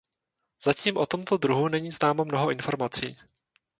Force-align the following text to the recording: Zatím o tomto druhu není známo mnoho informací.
Zatím 0.63 0.97
o 0.97 1.05
tomto 1.05 1.37
druhu 1.37 1.67
není 1.67 1.91
známo 1.91 2.25
mnoho 2.25 2.51
informací. 2.51 3.17